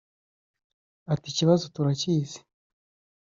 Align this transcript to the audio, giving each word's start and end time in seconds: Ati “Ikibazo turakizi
Ati 1.13 1.27
“Ikibazo 1.31 1.63
turakizi 1.73 2.39